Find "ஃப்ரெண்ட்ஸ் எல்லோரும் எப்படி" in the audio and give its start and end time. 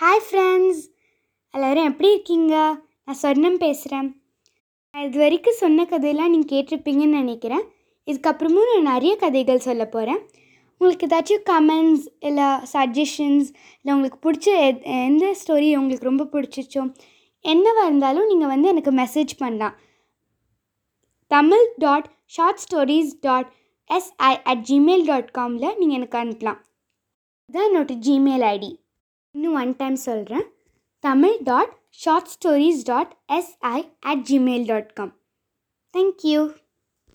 0.30-2.10